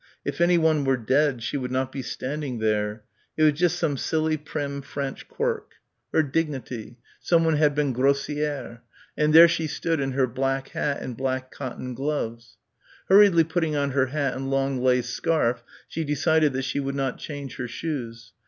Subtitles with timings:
[0.25, 3.03] If anyone were dead she would not be standing there...
[3.37, 5.73] it was just some silly prim French quirk...
[6.11, 6.97] her dignity...
[7.19, 8.79] someone had been "grossière"...
[9.15, 12.57] and there she stood in her black hat and black cotton gloves....
[13.09, 17.19] Hurriedly putting on her hat and long lace scarf she decided that she would not
[17.19, 18.33] change her shoes.